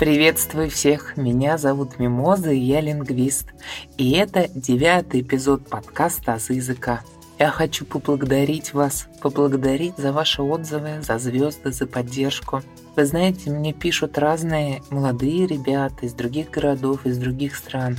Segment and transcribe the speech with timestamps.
[0.00, 3.52] Приветствую всех, меня зовут Мимоза, и я лингвист.
[3.98, 7.02] И это девятый эпизод подкаста «Азы языка».
[7.38, 12.62] Я хочу поблагодарить вас, поблагодарить за ваши отзывы, за звезды, за поддержку.
[12.96, 17.98] Вы знаете, мне пишут разные молодые ребята из других городов, из других стран.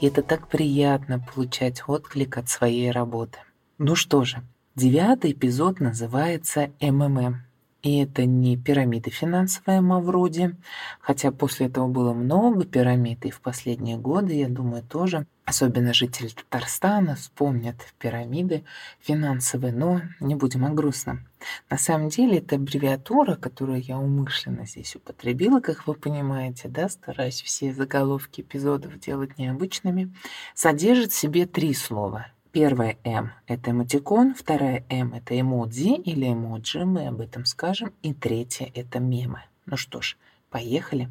[0.00, 3.36] И это так приятно получать отклик от своей работы.
[3.76, 4.38] Ну что же,
[4.74, 7.51] девятый эпизод называется «МММ».
[7.82, 10.54] И это не пирамида финансовая Мавроди,
[11.00, 16.28] хотя после этого было много пирамид, и в последние годы, я думаю, тоже, особенно жители
[16.28, 18.62] Татарстана, вспомнят пирамиды
[19.00, 21.26] финансовые, но не будем о грустном.
[21.70, 27.42] На самом деле это аббревиатура, которую я умышленно здесь употребила, как вы понимаете, да, стараюсь
[27.42, 30.14] все заголовки эпизодов делать необычными,
[30.54, 36.84] содержит в себе три слова– Первая М– это эмотикон, вторая М– это эмодзи или эмоджи,
[36.84, 39.40] мы об этом скажем, и третья– это мемы.
[39.64, 40.18] Ну что ж,
[40.50, 41.08] поехали.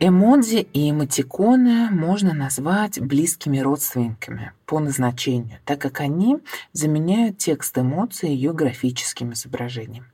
[0.00, 6.36] Эмодзи и эмотиконы можно назвать близкими родственниками по назначению, так как они
[6.74, 10.04] заменяют текст эмоций ее графическим изображением.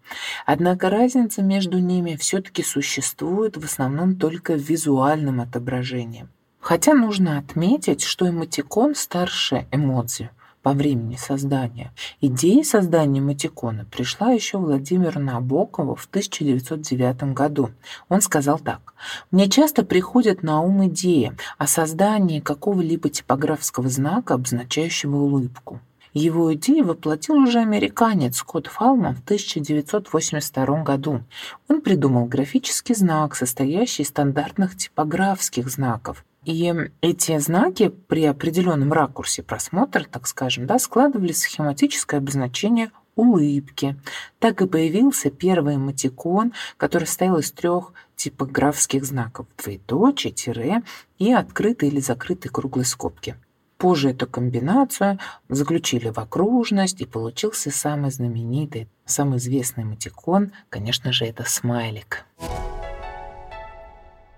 [0.46, 6.28] Однако разница между ними все-таки существует в основном только в визуальном отображении.
[6.64, 10.30] Хотя нужно отметить, что эмотикон старше эмодзи
[10.62, 11.92] по времени создания.
[12.22, 17.68] Идея создания эмотикона пришла еще Владимиру Набокову в 1909 году.
[18.08, 18.94] Он сказал так.
[19.30, 25.80] «Мне часто приходят на ум идеи о создании какого-либо типографского знака, обозначающего улыбку.
[26.14, 31.20] Его идею воплотил уже американец Скотт Фалман в 1982 году.
[31.68, 39.42] Он придумал графический знак, состоящий из стандартных типографских знаков, и эти знаки при определенном ракурсе
[39.42, 43.96] просмотра, так скажем, да, складывались схематическое обозначение улыбки.
[44.38, 50.82] Так и появился первый эмотикон, который состоял из трех типографских знаков– двоеточие, тире
[51.18, 53.36] и открытой или закрытой круглой скобки.
[53.76, 55.18] Позже эту комбинацию
[55.48, 62.24] заключили в окружность, и получился самый знаменитый, самый известный эмотикон, конечно же, это смайлик.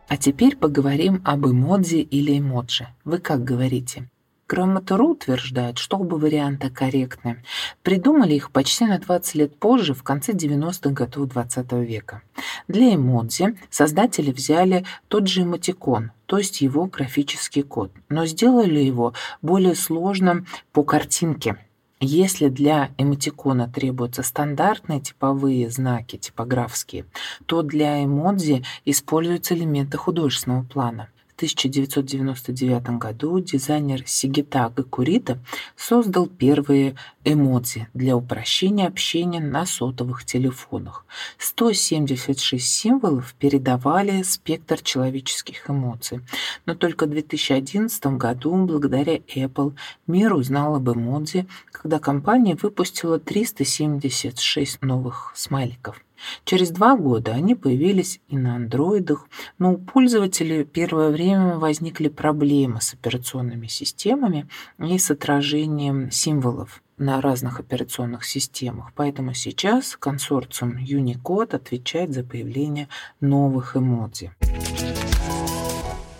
[0.08, 2.86] А теперь поговорим об эмодзи или эмоджи.
[3.04, 4.08] Вы как говорите?
[4.48, 7.42] Грамотару утверждает, что оба варианта корректны.
[7.82, 12.22] Придумали их почти на 20 лет позже, в конце 90-х годов 20 -го века.
[12.68, 19.14] Для эмодзи создатели взяли тот же эмотикон, то есть его графический код, но сделали его
[19.42, 21.56] более сложным по картинке–
[22.00, 27.06] если для эмотикона требуются стандартные типовые знаки, типографские,
[27.46, 31.08] то для эмодзи используются элементы художественного плана.
[31.36, 35.38] 1999 году дизайнер Сигитага Курита
[35.76, 41.04] создал первые эмодзи для упрощения общения на сотовых телефонах.
[41.36, 46.20] 176 символов передавали спектр человеческих эмоций.
[46.64, 49.74] Но только в 2011 году, благодаря Apple,
[50.06, 56.05] мир узнал об эмодзи, когда компания выпустила 376 новых смайликов.
[56.44, 59.28] Через два года они появились и на андроидах,
[59.58, 67.20] но у пользователей первое время возникли проблемы с операционными системами и с отражением символов на
[67.20, 68.92] разных операционных системах.
[68.94, 72.88] Поэтому сейчас консорциум Unicode отвечает за появление
[73.20, 74.32] новых эмодзи.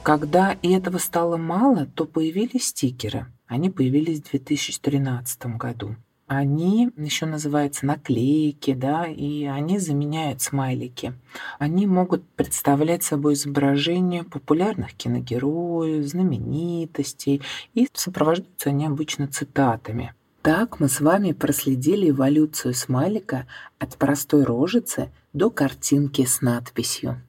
[0.03, 3.27] Когда и этого стало мало, то появились стикеры.
[3.47, 11.15] Они появились в 2013 году они еще называются наклейки, да, и они заменяют смайлики.
[11.59, 17.43] Они могут представлять собой изображение популярных киногероев, знаменитостей,
[17.75, 20.15] и сопровождаются они обычно цитатами.
[20.43, 23.47] Так мы с вами проследили эволюцию смайлика
[23.79, 27.21] от простой рожицы до картинки с надписью.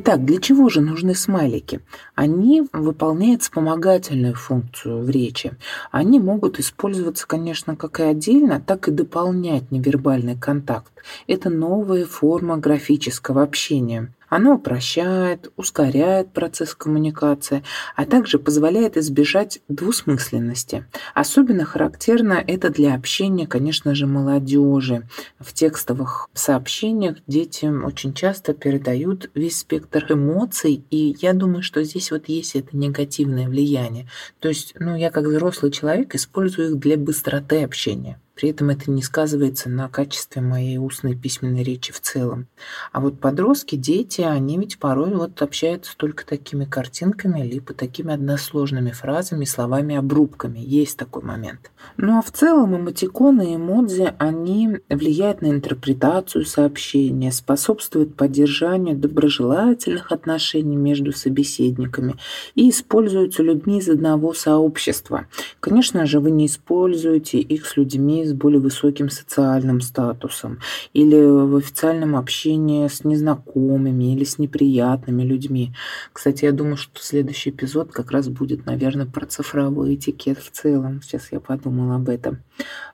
[0.00, 1.80] Итак, для чего же нужны смайлики?
[2.14, 5.56] Они выполняют вспомогательную функцию в речи.
[5.90, 10.92] Они могут использоваться, конечно, как и отдельно, так и дополнять невербальный контакт.
[11.26, 14.14] Это новая форма графического общения.
[14.28, 17.64] Оно упрощает, ускоряет процесс коммуникации,
[17.96, 20.86] а также позволяет избежать двусмысленности.
[21.14, 25.08] Особенно характерно это для общения, конечно же, молодежи.
[25.38, 32.10] В текстовых сообщениях дети очень часто передают весь спектр эмоций, и я думаю, что здесь
[32.10, 34.08] вот есть это негативное влияние.
[34.40, 38.18] То есть, ну, я как взрослый человек использую их для быстроты общения.
[38.38, 42.46] При этом это не сказывается на качестве моей устной письменной речи в целом.
[42.92, 48.92] А вот подростки, дети, они ведь порой вот общаются только такими картинками, либо такими односложными
[48.92, 50.60] фразами, словами, обрубками.
[50.60, 51.72] Есть такой момент.
[51.96, 60.12] Ну а в целом эмотиконы и эмодзи, они влияют на интерпретацию сообщения, способствуют поддержанию доброжелательных
[60.12, 62.14] отношений между собеседниками
[62.54, 65.26] и используются людьми из одного сообщества.
[65.58, 70.60] Конечно же, вы не используете их с людьми с более высоким социальным статусом
[70.92, 75.74] или в официальном общении с незнакомыми или с неприятными людьми.
[76.12, 81.02] Кстати, я думаю, что следующий эпизод как раз будет, наверное, про цифровой этикет в целом.
[81.02, 82.42] Сейчас я подумала об этом.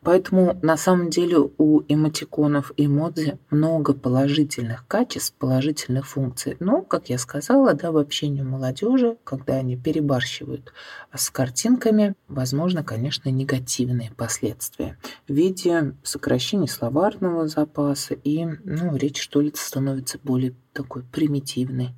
[0.02, 6.56] Поэтому на самом деле у эмотиконов и эмодзи много положительных качеств, положительных функций.
[6.60, 10.72] Но, как я сказала, да, в общении молодежи, когда они перебарщивают
[11.14, 19.40] с картинками, возможно, конечно, негативные последствия в виде сокращения словарного запаса и, ну, речь, что
[19.40, 21.94] ли, становится более такой примитивной.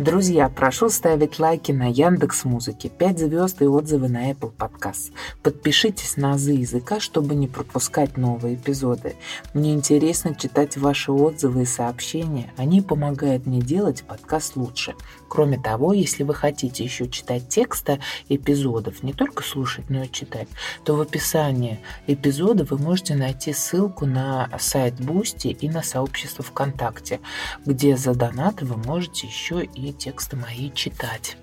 [0.00, 5.12] Друзья, прошу ставить лайки на Яндекс Музыке, 5 звезд и отзывы на Apple Podcast.
[5.42, 9.16] Подпишитесь на Азы языка, чтобы не пропускать новые эпизоды.
[9.52, 12.50] Мне интересно читать ваши отзывы и сообщения.
[12.56, 14.94] Они помогают мне делать подкаст лучше.
[15.28, 18.00] Кроме того, если вы хотите еще читать тексты
[18.30, 20.48] эпизодов, не только слушать, но и читать,
[20.82, 27.20] то в описании эпизода вы можете найти ссылку на сайт Бусти и на сообщество ВКонтакте,
[27.66, 31.36] где за донаты вы можете еще и тексты мои читать.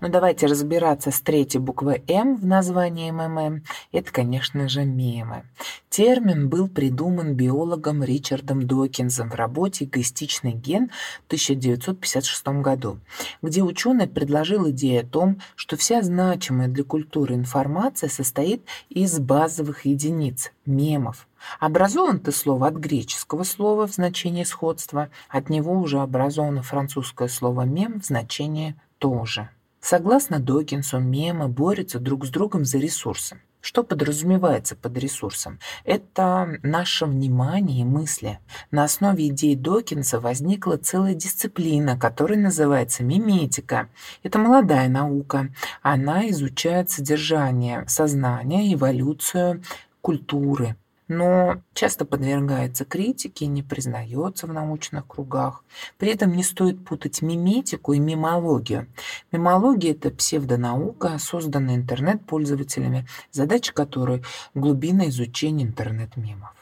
[0.00, 3.64] Ну давайте разбираться с третьей буквой «М» в названии МММ.
[3.90, 5.42] Это, конечно же, мемы.
[5.90, 10.90] Термин был придуман биологом Ричардом Докинзом в работе «Эгоистичный ген»
[11.24, 13.00] в 1956 году,
[13.42, 19.84] где ученый предложил идею о том, что вся значимая для культуры информация состоит из базовых
[19.84, 21.27] единиц– мемов.
[21.60, 27.62] Образован это слово от греческого слова в значении сходства, от него уже образовано французское слово
[27.62, 29.50] «мем» в значении «тоже».
[29.80, 33.40] Согласно Докинсу, мемы борются друг с другом за ресурсы.
[33.60, 35.58] Что подразумевается под ресурсом?
[35.84, 38.38] Это наше внимание и мысли.
[38.70, 43.88] На основе идей Докинса возникла целая дисциплина, которая называется миметика.
[44.22, 45.48] Это молодая наука.
[45.82, 49.62] Она изучает содержание сознания, эволюцию
[50.00, 50.76] культуры,
[51.08, 55.64] но часто подвергается критике не признается в научных кругах.
[55.96, 58.86] При этом не стоит путать миметику и мимологию.
[59.32, 64.22] Мимология– это псевдонаука, созданная интернет-пользователями, задача которой–
[64.54, 66.54] глубина изучения интернет-мемов.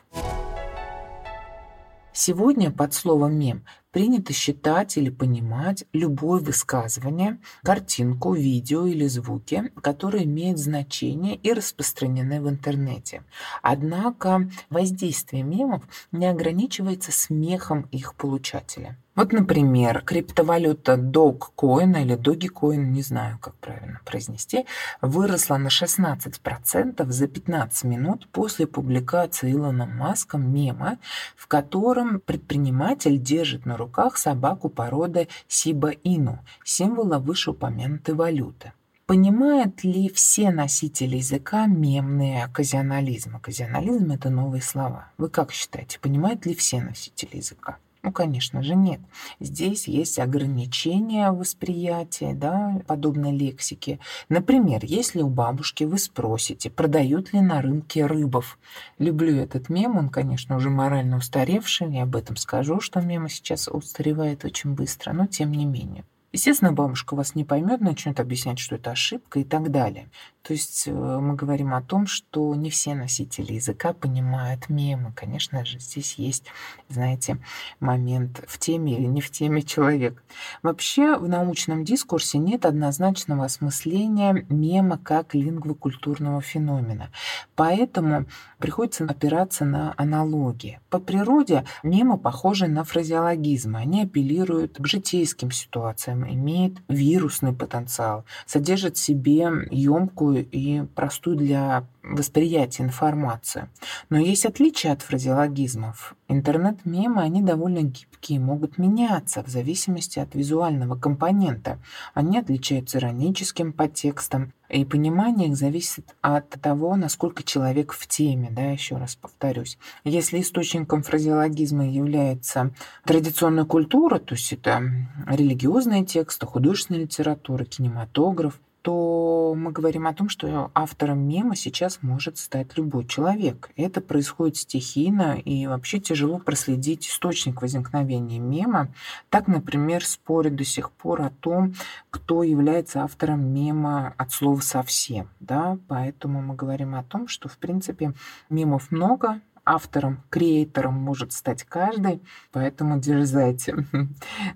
[2.13, 3.65] Сегодня под словом «мем»
[3.97, 12.43] принято считать или понимать любое высказывание, картинку, видео или звуки, которые имеют значение и распространены
[12.43, 13.23] в интернете.
[13.63, 15.83] Однако воздействие мемов
[16.13, 18.99] не ограничивается смехом их получателя.
[19.17, 24.67] Вот, например, криптовалюта Dogecoin или Dogecoin, не знаю, как правильно произнести,
[25.01, 30.99] выросла на 16% за 15 минут после публикации Илоном Маском мема,
[31.35, 33.86] в котором предприниматель держит на руках
[34.17, 38.73] собаку породы Сиба Ину, символа вышеупомянутой валюты.
[39.07, 43.37] Понимают ли все носители языка мемные оказионализм?
[43.37, 45.13] Оказионализм– это новые слова.
[45.17, 47.79] Вы как считаете, понимают ли все носители языка?
[48.07, 49.01] Ну, конечно же, нет.
[49.41, 53.99] Здесь есть ограничения восприятия да, подобной лексики.
[54.29, 58.61] Например, если у бабушки вы спросите, продают ли на рынке рыбов.
[58.99, 63.67] Люблю этот мем, он, конечно, уже морально устаревший, я об этом скажу, что мема сейчас
[63.67, 66.05] устаревает очень быстро, но тем не менее.
[66.37, 70.11] Естественно, бабушка вас не поймет, начнет объяснять, что это ошибка и так далее.
[70.47, 75.13] То есть э, мы говорим о том, что не все носители языка понимают мемы.
[75.13, 76.45] Конечно же, здесь есть,
[76.89, 77.39] знаете,
[77.81, 80.23] момент в теме или не в теме человек.
[80.63, 87.11] Вообще в научном дискурсе нет однозначного осмысления мема как лингвокультурного феномена.
[87.57, 88.27] Поэтому
[88.59, 90.79] приходится опираться на аналогии.
[90.91, 93.81] По природе мемы похожи на фразеологизмы.
[93.81, 101.37] Они апеллируют к житейским ситуациям, имеют вирусный потенциал, содержат в себе емкую легкую и простую
[101.37, 103.69] для восприятия информацию.
[104.11, 106.15] Но есть отличия от фразеологизмов.
[106.29, 111.79] Интернет-мемы, они довольно гибкие, могут меняться в зависимости от визуального компонента.
[112.15, 118.63] Они отличаются ироническим подтекстом, и понимание их зависит от того, насколько человек в теме, да,
[118.63, 119.79] еще раз повторюсь.
[120.03, 122.73] Если источником фразеологизма является
[123.05, 124.83] традиционная культура, то есть это
[125.29, 132.39] религиозные тексты, художественная литература, кинематограф, то мы говорим о том, что автором мема сейчас может
[132.39, 133.69] стать любой человек.
[133.75, 138.95] Это происходит стихийно, и вообще тяжело проследить источник возникновения мема.
[139.29, 141.75] Так, например, спорят до сих пор о том,
[142.11, 145.31] кто является автором мема от слова «совсем».
[145.41, 145.79] Да?
[145.89, 148.13] Поэтому мы говорим о том, что, в принципе,
[148.51, 153.85] мемов много, автором, креатором может стать каждый, поэтому дерзайте.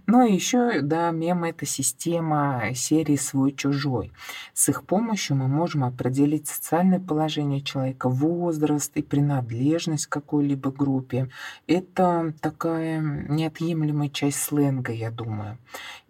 [0.07, 4.13] Ну и еще, да, мем— это система серии «Свой-чужой».
[4.55, 11.29] С их помощью мы можем определить социальное положение человека, возраст и принадлежность к какой-либо группе.
[11.67, 15.59] Это такая неотъемлемая часть сленга, я думаю.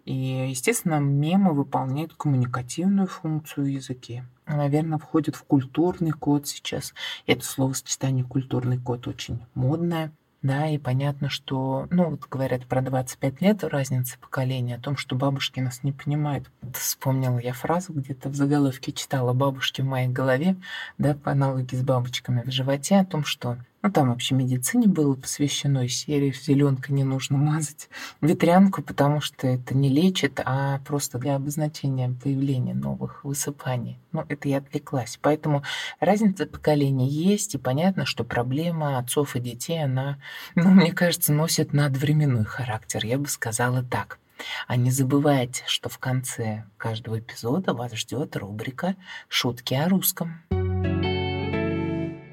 [0.05, 4.25] И, естественно, мемы выполняют коммуникативную функцию в языке.
[4.47, 6.93] Наверное, входит в культурный код сейчас.
[7.27, 10.11] Это словосочетание «культурный код» очень модное.
[10.41, 15.15] Да, и понятно, что, ну, вот говорят про 25 лет разницы поколения, о том, что
[15.15, 16.49] бабушки нас не понимают.
[16.73, 20.55] Вспомнила я фразу, где-то в заголовке читала «бабушки в моей голове»,
[20.97, 25.15] да, по аналогии с бабочками в животе, о том, что ну, там вообще медицине было
[25.15, 27.89] посвящено, серии зеленкой не нужно мазать
[28.21, 33.99] ветрянку, потому что это не лечит, а просто для обозначения появления новых высыпаний.
[34.11, 35.17] Ну, это я отвлеклась.
[35.21, 35.63] Поэтому
[35.99, 40.19] разница поколений есть, и понятно, что проблема отцов и детей, она,
[40.55, 43.05] ну, мне кажется, носит надвременной характер.
[43.05, 44.19] Я бы сказала так.
[44.67, 48.95] А не забывайте, что в конце каждого эпизода вас ждет рубрика
[49.27, 50.41] «Шутки о русском».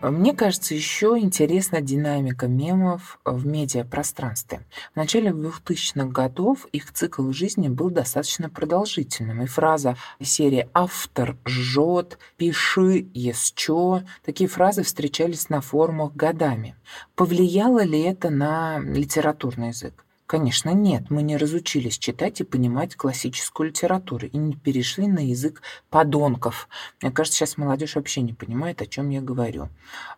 [0.01, 4.61] Мне кажется, еще интересна динамика мемов в медиапространстве.
[4.93, 12.19] В начале 2000-х годов их цикл жизни был достаточно продолжительным, и фраза серии «автор жжет»,
[12.37, 16.77] «пиши, есчё» такие фразы встречались на форумах годами.
[17.17, 20.05] Повлияло ли это на литературный язык?
[20.29, 25.63] Конечно, нет, мы не разучились читать и понимать классическую литературу и не перешли на язык
[25.89, 26.69] подонков.
[27.01, 29.71] Мне кажется, сейчас молодежь вообще не понимает, о чем я говорю.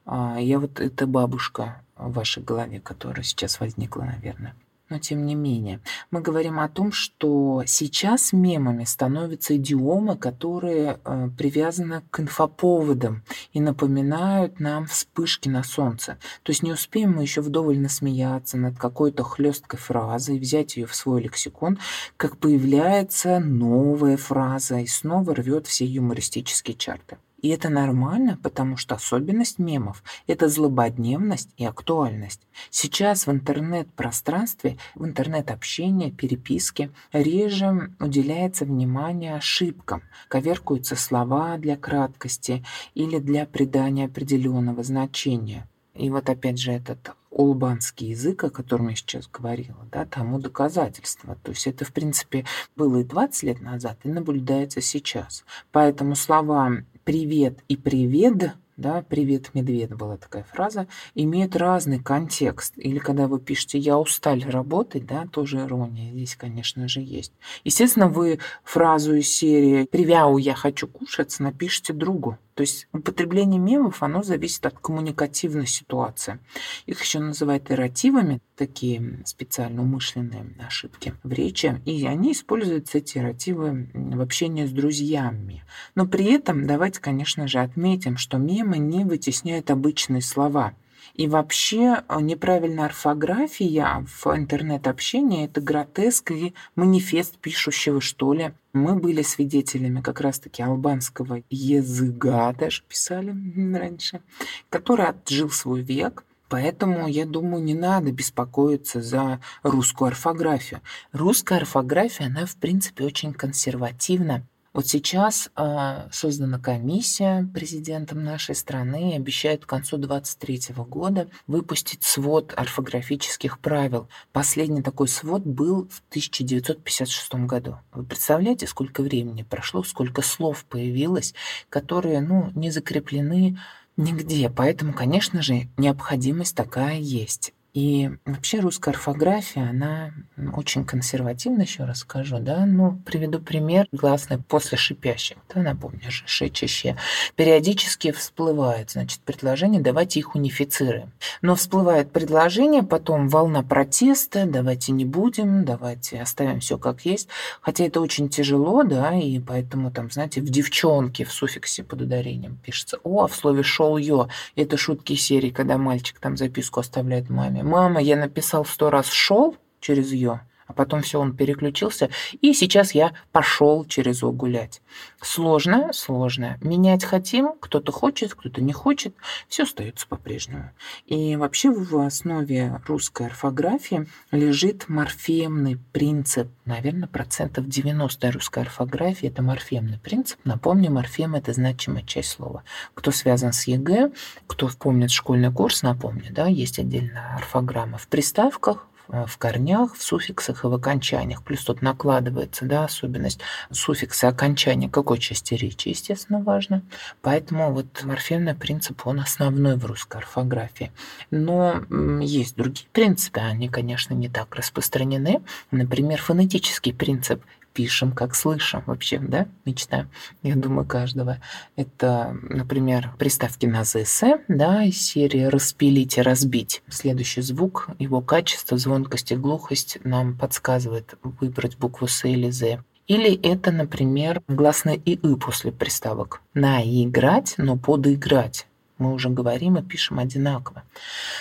[0.07, 4.57] А, я вот эта бабушка в вашей голове, которая сейчас возникла, наверное.
[4.90, 5.80] Но тем не менее,
[6.11, 13.61] мы говорим о том, что сейчас мемами становятся идиомы, которые э, привязаны к инфоповодам и
[13.61, 16.18] напоминают нам вспышки на солнце.
[16.42, 20.94] То есть не успеем мы еще вдоволь насмеяться над какой-то хлесткой фразой, взять ее в
[20.97, 21.78] свой лексикон,
[22.16, 27.18] как появляется новая фраза и снова рвет все юмористические чарты.
[27.42, 32.47] И это нормально, потому что особенность мемов– это злободневность и актуальность.
[32.68, 42.62] Сейчас в интернет-пространстве, в интернет-общении, переписке реже уделяется внимание ошибкам, коверкуются слова для краткости
[42.94, 45.66] или для придания определенного значения.
[45.94, 51.37] И вот опять же этот улбанский язык, о котором я сейчас говорила, да, тому доказательство.
[51.42, 52.44] То есть это, в принципе,
[52.76, 55.44] было и 20 лет назад, и наблюдается сейчас.
[55.73, 56.73] Поэтому слова
[57.11, 60.87] «привет» и «привет» да, «Привет, медведь» была такая фраза,
[61.17, 62.75] имеют разный контекст.
[62.76, 67.33] Или когда вы пишете «я устал работать», да, тоже ирония здесь, конечно же, есть.
[67.64, 72.38] Естественно, вы фразу из серии «Привяу, я хочу кушать» напишите другу.
[72.54, 76.38] То есть употребление мемов, оно зависит от коммуникативной ситуации.
[76.87, 81.80] Их еще называют эротивами, такие специально умышленные ошибки в речи.
[81.85, 85.64] И они используются, эти эротивы, в общении с друзьями.
[85.95, 90.75] Но при этом давайте, конечно же, отметим, что мемы не вытесняют обычные слова–
[91.20, 98.54] и вообще э, неправильная орфография в интернет-общении– это гротеск и манифест пишущего, что ли.
[98.72, 103.36] Мы были свидетелями как раз-таки албанского языка, даже писали
[103.76, 104.22] раньше,
[104.70, 106.24] который отжил свой век.
[106.48, 110.80] Поэтому, я думаю, не надо беспокоиться за русскую орфографию.
[111.12, 119.12] Русская орфография, она, в принципе, очень консервативна вот сейчас э, создана комиссия президентом нашей страны
[119.12, 124.08] и обещают к концу 2023 года выпустить свод орфографических правил.
[124.32, 127.78] Последний такой свод был в 1956 году.
[127.92, 131.34] Вы представляете, сколько времени прошло, сколько слов появилось,
[131.68, 133.58] которые ну, не закреплены
[133.96, 134.48] нигде.
[134.50, 137.52] Поэтому, конечно же, необходимость такая есть.
[137.72, 140.12] И вообще русская орфография, она
[140.54, 146.96] очень консервативна, еще раз скажу, да, ну, приведу пример, гласные после шипящих, да, напомню че,
[147.36, 151.12] периодически всплывает, значит, предложение, давайте их унифицируем.
[151.42, 157.28] Но всплывает предложение, потом волна протеста, давайте не будем, давайте оставим все как есть,
[157.60, 162.58] хотя это очень тяжело, да, и поэтому там, знаете, в девчонке в суффиксе под ударением
[162.64, 167.30] пишется «о», а в слове «шел ё», это шутки серии, когда мальчик там записку оставляет
[167.30, 172.10] маме, Мама, я написал сто раз «шел» через «ё», а потом все, он переключился,
[172.40, 174.82] и сейчас я пошел через О гулять.
[175.20, 176.58] Сложно, сложно.
[176.60, 179.16] Менять хотим, кто-то хочет, кто-то не хочет,
[179.48, 180.70] все остается по-прежнему.
[181.06, 186.48] И вообще в основе русской орфографии лежит морфемный принцип.
[186.64, 190.38] Наверное, процентов 90 русской орфографии– это морфемный принцип.
[190.44, 192.62] Напомню, морфем– это значимая часть слова.
[192.94, 194.12] Кто связан с ЕГЭ,
[194.46, 200.64] кто помнит школьный курс, напомню, да, есть отдельная орфограмма в приставках, в корнях, в суффиксах
[200.64, 201.43] и в окончаниях.
[201.43, 203.40] Плюс тут накладывается да, особенность
[203.71, 206.83] суффикса окончания какой части речи, естественно, важно.
[207.23, 210.93] Поэтому вот морфемный принцип, он основной в русской орфографии.
[211.31, 211.83] Но
[212.21, 215.43] есть другие принципы, они, конечно, не так распространены.
[215.71, 217.43] Например, фонетический принцип
[217.80, 220.06] пишем, как слышим вообще, да, мечта,
[220.42, 221.38] я думаю, каждого.
[221.76, 226.82] Это, например, приставки на ЗС, да, из серии «распилить и разбить».
[226.90, 232.84] Следующий звук, его качество, звонкость и глухость нам подсказывает выбрать букву С или З.
[233.06, 236.42] Или это, например, гласное ИИ после приставок.
[236.52, 238.66] Наиграть, но подыграть
[239.00, 240.85] мы уже говорим и пишем одинаково.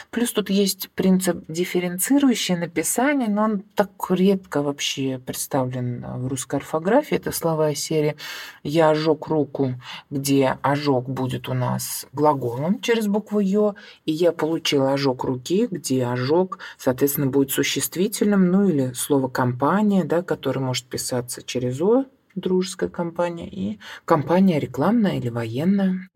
[0.10, 7.18] Плюс тут есть принцип дифференцирующее написание, но он так редко вообще представлен в русской орфографии.
[7.18, 8.16] Это слова из серии
[8.64, 9.76] «я ожег руку»,
[10.10, 13.76] где ожог будет у нас глаголом через букву «ё»,
[14.06, 20.24] и «я получил ожог руки», где ожог, соответственно, будет существительным, ну или слово «компания», да,
[20.24, 26.10] которое может писаться через «о», дружеская компания, и компания рекламная или военная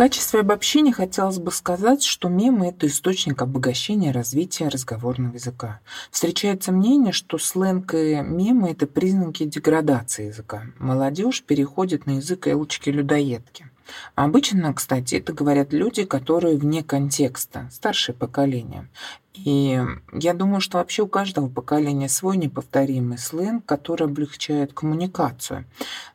[0.00, 5.80] качестве обобщения хотелось бы сказать, что мемы– это источник обогащения развития разговорного языка.
[6.10, 10.62] Встречается мнение, что сленг и мемы– это признаки деградации языка.
[10.78, 13.66] Молодежь переходит на язык элочки-людоедки.
[14.14, 18.88] Обычно, кстати, это говорят люди, которые вне контекста, старшее поколение.
[19.32, 19.80] И
[20.12, 25.66] я думаю, что вообще у каждого поколения свой неповторимый сленг, который облегчает коммуникацию.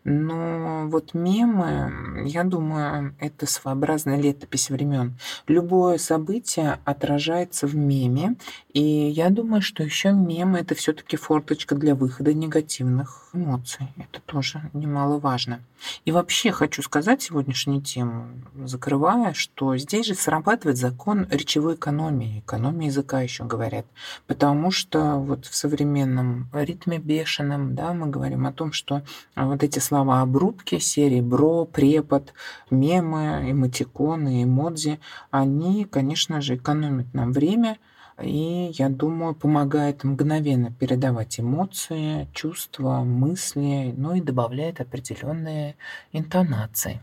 [0.03, 5.17] Но вот мемы, я думаю, это своеобразная летопись времен.
[5.47, 8.35] Любое событие отражается в меме,
[8.73, 13.87] и я думаю, что еще мемы это все-таки форточка для выхода негативных эмоций.
[13.97, 15.61] Это тоже немаловажно.
[16.03, 17.31] И вообще хочу сказать
[17.65, 23.85] сегодняшнюю тему, закрывая, что здесь же срабатывает закон речевой экономии, экономии языка еще говорят.
[24.27, 29.01] Потому что вот в современном ритме бешеном, да, мы говорим о том, что
[29.35, 32.33] вот эти слова обрубки серии бро, препод,
[32.69, 34.99] мемы, эмотиконы, эмодзи,
[35.31, 37.77] они, конечно же, экономят нам время,
[38.21, 45.75] и, я думаю, помогает мгновенно передавать эмоции, чувства, мысли, ну и добавляет определенные
[46.13, 47.01] интонации.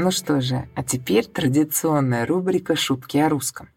[0.00, 3.68] Ну что же, а теперь традиционная рубрика «Шутки о русском».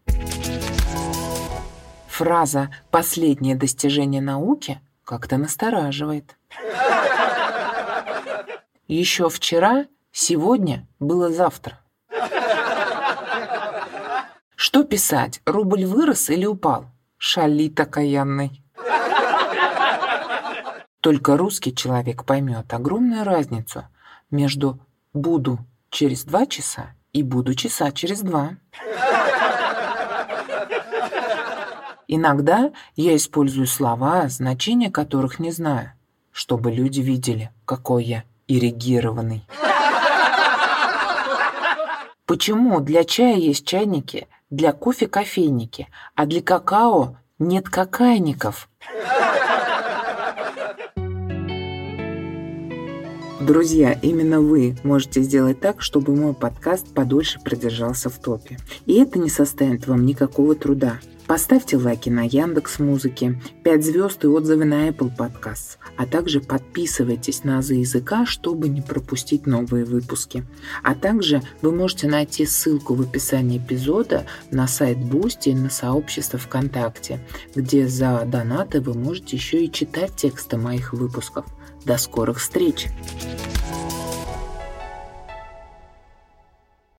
[2.06, 6.36] Фраза «последнее достижение науки» как-то настораживает.
[8.86, 11.80] Еще вчера, сегодня было завтра.
[14.54, 15.42] Что писать?
[15.44, 16.86] Рубль вырос или упал?
[17.18, 18.62] Шалит окаянный.
[21.00, 23.88] Только русский человек поймет огромную разницу
[24.30, 24.78] между
[25.12, 25.58] «буду
[25.92, 28.56] через два часа» и «буду часа через два».
[32.08, 35.92] Иногда я использую слова, значения которых не знаю,
[36.30, 39.46] чтобы люди видели, какой я ирригированный.
[42.26, 48.68] Почему для чая есть чайники, для кофе кофейники, а для какао нет какайников?
[53.46, 58.56] Друзья, именно вы можете сделать так, чтобы мой подкаст подольше продержался в топе.
[58.86, 61.00] И это не составит вам никакого труда.
[61.26, 67.42] Поставьте лайки на Яндекс Музыке, 5 звезд и отзывы на Apple Podcasts, а также подписывайтесь
[67.42, 70.44] на Азы языка, чтобы не пропустить новые выпуски.
[70.84, 76.38] А также вы можете найти ссылку в описании эпизода на сайт Boosty и на сообщество
[76.38, 77.18] ВКонтакте,
[77.56, 81.44] где за донаты вы можете еще и читать тексты моих выпусков.
[81.84, 82.88] До скорых встреч!